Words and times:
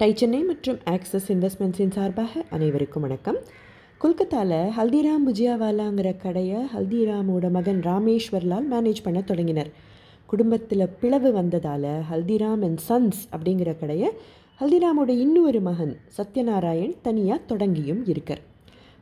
Tie 0.00 0.14
Chennai 0.14 0.42
மற்றும் 0.42 0.78
access 0.90 1.26
இன்வெஸ்ட்மெண்ட்ஸின் 1.28 1.90
சார்பாக 1.90 2.42
அனைவருக்கும் 2.50 3.02
வணக்கம். 3.02 3.36
கொல்கத்தாவில் 4.00 4.70
ஹல்திராம் 4.76 5.24
புஜியாவாலாங்கிற 5.26 6.16
கடையை 6.16 6.58
ஹல்திராமோட 6.76 7.50
மகன் 7.50 7.80
ராமேஸ்வர்லால் 7.80 8.66
மேனேஜ் 8.70 9.02
பண்ண 9.02 9.20
தொடங்கினர். 9.20 9.70
குடும்பத்தில் 10.26 10.88
பிளவு 11.00 11.32
வந்ததால் 11.32 11.88
ஹல்திராம் 12.12 12.62
அண்ட் 12.68 12.80
சன்ஸ் 12.88 13.20
அப்படிங்கிற 13.32 13.78
கடையை 13.78 14.10
ஹல்திராமோட 14.60 15.08
இன்னொரு 15.08 15.60
மகன் 15.60 15.96
சத்யநாராயண் 16.18 16.94
தனியாக 17.02 17.56
தொடங்கியும் 17.56 18.08
இருக்கார். 18.08 18.40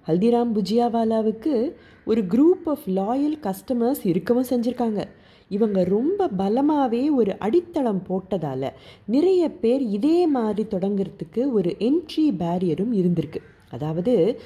ஹல்திராம் 0.07 0.59
புஜியாவாலாவுக்கு 0.59 1.73
ஒரு 2.05 2.25
குரூப் 2.25 2.75
ஆஃப் 2.75 2.87
லாயல் 2.87 3.39
கஸ்டமர்ஸ் 3.43 4.03
இருக்கவும் 4.03 4.51
செஞ்சுருக்காங்க. 4.51 5.05
இவங்க 5.49 5.85
ரொம்ப 5.85 6.29
பலமாகவே 6.39 7.11
ஒரு 7.15 7.39
அடித்தளம் 7.39 8.03
போட்டதால் 8.07 8.69
நிறைய 9.07 9.51
பேர் 9.51 9.81
இதே 9.81 10.27
மாதிரி 10.27 10.65
தொடங்கிறதுக்கு 10.71 11.53
ஒரு 11.53 11.77
என்ட்ரி 11.79 12.27
பேரியரும் 12.39 12.93
இருந்திருக்கு. 12.93 13.41
அதாவது 13.71 14.41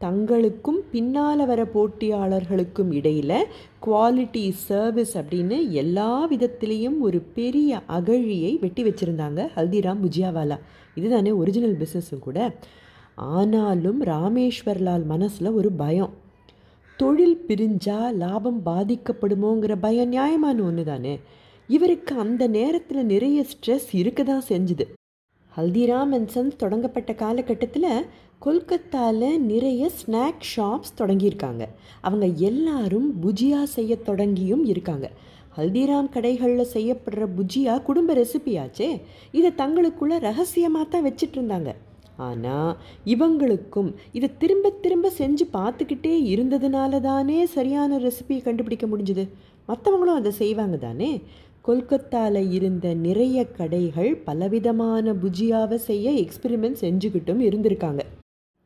தங்களுக்கும் 0.00 0.80
பின்னால் 0.90 1.46
வர 1.46 1.66
போட்டியாளர்களுக்கும் 1.74 2.90
இடையில் 2.90 3.46
குவாலிட்டி 3.86 4.50
சர்வீஸ் 4.50 5.18
அப்படின்னு 5.18 5.70
எல்லா 5.70 6.30
விதத்திலையும் 6.30 6.98
ஒரு 7.00 7.20
பெரிய 7.20 7.80
அகழியை 7.88 8.58
வெட்டி 8.60 8.82
வச்சுருந்தாங்க 8.84 9.48
ஹல்திராம் 9.56 10.02
புஜியாவாலா 10.04 10.58
இதுதானே 10.94 11.30
ஒரிஜினல் 11.30 11.76
பிஸ்னஸும் 11.76 12.18
கூட. 12.18 12.54
ஆனாலும் 13.14 14.02
ராமேஸ்வர்லால் 14.02 15.04
மனசில் 15.04 15.50
ஒரு 15.50 15.72
பயம். 15.72 16.12
தொழில் 16.96 17.38
பிரிஞ்சால் 17.48 18.16
லாபம் 18.22 18.60
பாதிக்கப்படுமோங்கிற 18.66 19.74
பயம் 19.80 20.08
நியாயமான 20.08 20.62
ஒன்று 20.62 20.84
தானே 20.84 21.14
இவருக்கு 21.68 22.12
அந்த 22.16 22.46
நேரத்தில் 22.46 23.08
நிறைய 23.12 23.44
ஸ்ட்ரெஸ் 23.52 23.88
இருக்க 23.92 24.22
தான் 24.22 24.44
செஞ்சுது. 24.48 24.84
ஹல்திராம் 25.56 26.12
அண்ட் 26.16 26.30
சன்ஸ் 26.34 26.60
தொடங்கப்பட்ட 26.62 27.14
காலகட்டத்தில் 27.14 27.88
கொல்கத்தாவில் 28.38 29.40
நிறைய 29.40 29.90
ஸ்நாக் 30.00 30.46
ஷாப்ஸ் 30.52 30.96
தொடங்கியிருக்காங்க. 30.98 31.64
அவங்க 32.00 32.26
எல்லாரும் 32.50 33.08
புஜியா 33.22 33.62
செய்ய 33.76 33.96
தொடங்கியும் 34.06 34.64
இருக்காங்க. 34.64 35.08
ஹல்திராம் 35.56 36.12
கடைகளில் 36.14 36.72
செய்யப்படுற 36.72 37.26
புஜியா 37.38 37.74
குடும்ப 37.82 38.14
ரெசிபியாச்சே 38.14 38.88
இதை 39.38 39.50
தங்களுக்குள்ள 39.62 40.14
ரகசியமாக 40.28 40.84
தான் 40.84 41.04
வச்சிட்டு 41.06 41.38
இருந்தாங்க 41.38 41.72
ஆனால் 42.16 42.76
இவங்களுக்கும் 43.04 43.94
இதை 44.12 44.30
திரும்ப 44.38 44.70
திரும்ப 44.70 45.10
செஞ்சு 45.18 45.44
பார்த்துக்கிட்டே 45.52 46.14
இருந்ததுனால 46.34 47.00
தானே 47.00 47.44
சரியான 47.44 47.98
ரெசிபியை 47.98 48.42
கண்டுபிடிக்க 48.42 48.86
முடிஞ்சுது. 48.86 49.28
மற்றவங்களும் 49.68 50.14
அதை 50.14 50.32
செய்வாங்க 50.32 50.76
தானே? 50.76 51.20
கொல்கத்தாவில் 51.60 52.50
இருந்த 52.52 52.94
நிறைய 52.94 53.46
கடைகள் 53.46 54.16
பலவிதமான 54.16 55.12
புஜியாவை 55.12 55.74
செய்ய 55.74 56.10
எக்ஸ்பெரிமெண்ட் 56.10 56.80
செஞ்சுக்கிட்டும் 56.80 57.40
இருந்திருக்காங்க. 57.40 58.02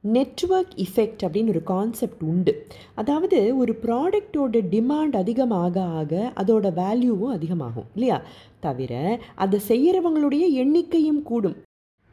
நெட்ஒர்க் 0.04 0.74
இஃபெக்ட் 0.76 1.22
அப்படின்னு 1.24 1.48
ஒரு 1.48 1.62
கான்செப்ட் 1.62 2.22
உண்டு. 2.22 2.66
அதாவது 2.94 3.56
ஒரு 3.56 3.78
ப்ராடக்டோட 3.82 4.62
டிமாண்ட் 4.70 5.16
அதிகமாக 5.16 5.80
ஆக 5.82 6.32
அதோட 6.36 6.66
வேல்யூவும் 6.74 7.34
அதிகமாகும் 7.36 7.88
இல்லையா? 7.94 8.22
தவிர 8.60 9.20
அதை 9.34 9.60
செய்கிறவங்களுடைய 9.68 10.44
எண்ணிக்கையும் 10.64 11.22
கூடும். 11.22 11.56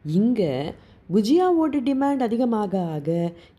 இங்கே 0.05 0.73
புஜியாவோட 1.09 1.79
டிமாண்ட் 1.87 2.23
அதிகமாக 2.27 2.79
ஆக 2.95 3.09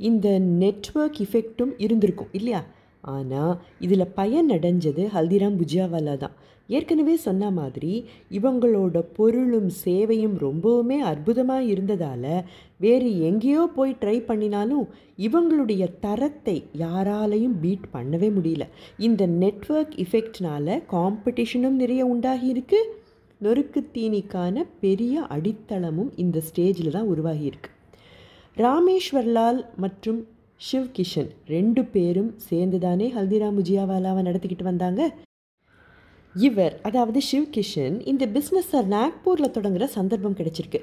இந்த 0.08 0.28
நெட்ஒர்க் 0.62 1.20
இஃபெக்டும் 1.24 1.72
இருந்திருக்கும் 1.76 2.32
இல்லையா? 2.32 2.62
ஆனால் 3.00 3.54
இதில் 3.78 4.12
பயன் 4.14 4.48
அடைஞ்சது 4.50 5.02
ஹல்திராம் 5.14 5.58
புஜியாவாலா 5.60 6.14
தான். 6.16 6.34
ஏற்கனவே 6.68 7.14
சொன்ன 7.16 7.50
மாதிரி 7.50 7.92
இவங்களோட 8.30 9.02
பொருளும் 9.18 9.70
சேவையும் 9.84 10.36
ரொம்பவுமே 10.40 10.98
அற்புதமாக 11.10 11.68
இருந்ததால் 11.74 12.44
வேறு 12.76 13.10
எங்கேயோ 13.20 13.62
போய் 13.76 13.98
ட்ரை 14.00 14.16
பண்ணினாலும் 14.26 14.84
இவங்களுடைய 15.26 15.84
தரத்தை 16.00 16.56
யாராலையும் 16.84 17.56
பீட் 17.62 17.86
பண்ணவே 17.92 18.30
முடியல. 18.38 18.64
இந்த 18.98 19.26
நெட்ஒர்க் 19.42 19.96
இஃபெக்ட்னால 20.04 20.82
காம்படிஷனும் 20.94 21.80
நிறைய 21.82 22.04
உண்டாகி 22.06 22.48
இருக்குது 22.54 22.90
நொறுக்கு 23.40 23.80
தீனிக்கான 23.94 24.62
பெரிய 24.82 25.24
அடித்தளமும் 25.34 26.10
இந்த 26.22 26.38
ஸ்டேஜில் 26.48 26.94
தான் 26.94 27.08
உருவாகியிருக்கு. 27.12 27.70
ராமேஸ்வர்லால் 28.56 29.60
மற்றும் 29.84 30.20
ஷிவ் 30.66 30.88
கிஷன் 30.96 31.30
ரெண்டு 31.54 31.82
பேரும் 31.94 32.30
சேர்ந்து 32.48 32.78
தானே 32.84 33.06
ஹல்திராம் 33.16 33.56
முஜியாவாலாவை 33.58 34.22
நடத்திக்கிட்டு 34.28 34.66
வந்தாங்க? 34.70 35.00
இவர் 36.34 36.74
அதாவது 36.88 37.18
ஷிவ் 37.30 37.48
கிஷன் 37.56 37.96
இந்த 38.12 38.24
பிஸ்னஸை 38.36 38.80
நாக்பூரில் 38.94 39.54
தொடங்குகிற 39.56 39.88
சந்தர்ப்பம் 39.98 40.38
கிடைச்சிருக்கு. 40.38 40.80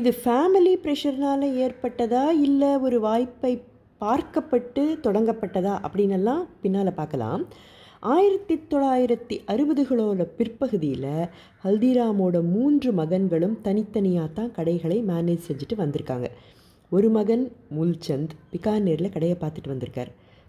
இது 0.00 0.10
ஃபேமிலி 0.22 0.74
ப்ரெஷர்னால் 0.84 1.46
ஏற்பட்டதா 1.64 2.24
இல்லை 2.46 2.72
ஒரு 2.86 3.00
வாய்ப்பை 3.06 3.52
பார்க்கப்பட்டு 4.00 4.82
தொடங்கப்பட்டதா 5.06 5.74
அப்படின்னெல்லாம் 5.86 6.42
பின்னால் 6.62 6.98
பார்க்கலாம். 7.00 7.42
ஆயிரத்தி 8.00 8.54
தொள்ளாயிரத்தி 8.70 9.40
அறுபதுகளோட 9.46 10.22
பிற்பகுதியில் 10.22 11.26
ஹல்திராமோட 11.64 12.42
மூன்று 12.42 12.92
மகன்களும் 12.92 13.60
தனித்தனியாக 13.62 14.28
தான் 14.28 14.52
கடைகளை 14.52 15.04
மேனேஜ் 15.04 15.40
செஞ்சுட்டு 15.48 15.76
வந்திருக்காங்க. 15.76 16.26
ஒரு 16.90 17.08
மகன் 17.08 17.52
மூல்சந்த் 17.78 18.28
பிகானேரில் 18.52 19.12
கடையை 19.12 19.36
பார்த்துட்டு 19.40 19.66
வந்திருக்கார். 19.66 20.08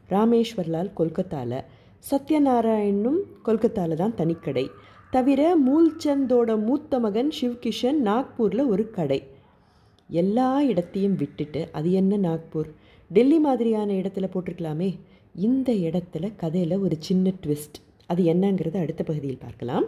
ராமேஸ்வர்லால் 0.10 0.94
கொல்கத்தாவில் 0.94 1.62
சத்யநாராயணும் 2.12 3.20
கொல்கத்தாவில் 3.44 3.96
தான் 3.96 4.16
தனிக்கடை. 4.16 4.70
தவிர 5.10 5.58
மூல்சந்தோட 5.68 6.64
மூத்த 6.64 7.00
மகன் 7.00 7.32
சிவ்கிஷன் 7.42 8.02
நாக்பூரில் 8.06 8.68
ஒரு 8.68 8.90
கடை. 8.90 9.24
எல்லா 10.10 10.62
இடத்தையும் 10.62 11.16
விட்டுட்டு 11.16 11.70
அது 11.72 11.92
என்ன 11.92 12.18
நாக்பூர்? 12.18 12.70
டெல்லி 13.10 13.40
மாதிரியான 13.40 13.94
இடத்துல 13.94 14.30
போட்டிருக்கலாமே. 14.34 14.98
இந்த 15.36 15.72
இடத்துல 15.88 16.26
கதையில் 16.36 16.76
ஒரு 16.78 16.96
சின்ன 17.00 17.34
ட்விஸ்ட் 17.44 17.78
அது 18.08 18.22
என்னங்கிறது 18.24 18.78
அடுத்த 18.82 19.02
பகுதியில் 19.04 19.44
பார்க்கலாம். 19.44 19.86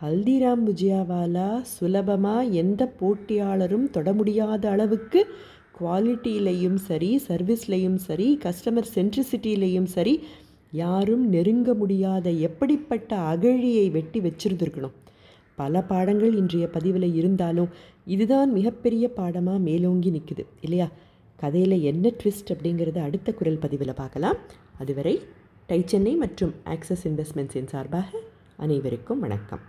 ஹல்திராம் 0.00 0.64
புஜியாவாலா 0.66 1.48
சுலபமாக 1.74 2.48
எந்த 2.62 2.82
போட்டியாளரும் 3.00 3.86
தொட 3.90 4.12
முடியாத 4.12 4.62
அளவுக்கு 4.70 5.20
குவாலிட்டியிலையும் 5.80 6.78
சரி 6.88 7.10
சர்வீஸ்லேயும் 7.28 8.00
சரி 8.08 8.38
கஸ்டமர் 8.44 8.90
சென்ட்ரிசிட்டியிலையும் 8.94 9.88
சரி 9.94 10.14
யாரும் 10.72 11.24
நெருங்க 11.28 11.70
முடியாத 11.74 12.30
எப்படிப்பட்ட 12.30 13.16
அகழியை 13.32 13.86
வெட்டி 13.90 14.20
வச்சிருந்துருக்கணும். 14.20 14.94
பல 15.56 15.82
பாடங்கள் 15.82 16.34
இன்றைய 16.36 16.66
பதிவில் 16.68 17.08
இருந்தாலும் 17.14 17.72
இதுதான் 18.04 18.52
மிகப்பெரிய 18.52 19.04
பாடமாக 19.08 19.58
மேலோங்கி 19.58 20.10
நிற்குது 20.10 20.44
இல்லையா? 20.60 20.88
கதையில் 21.44 21.76
என்ன 21.90 22.12
ட்விஸ்ட் 22.20 22.52
அப்படிங்கிறத 22.54 22.98
அடுத்த 23.08 23.32
குரல் 23.32 23.62
பதிவில் 23.64 23.98
பார்க்கலாம். 24.02 24.38
அதுவரை 24.78 25.14
டை 25.66 25.82
சென்னை 25.86 26.14
மற்றும் 26.24 26.54
ஆக்சஸ் 26.64 27.04
இன்வெஸ்ட்மெண்ட்ஸின் 27.04 27.72
சார்பாக 27.74 28.18
அனைவருக்கும் 28.56 29.20
வணக்கம். 29.20 29.62